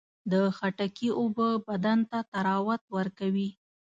[0.31, 3.49] د خټکي اوبه بدن ته طراوت ورکوي.